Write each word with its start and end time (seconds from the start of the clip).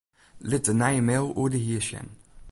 Lit 0.49 0.65
de 0.67 0.73
nije 0.81 1.01
mail 1.09 1.27
oer 1.39 1.51
de 1.53 1.59
hier 1.65 1.83
sjen. 1.87 2.07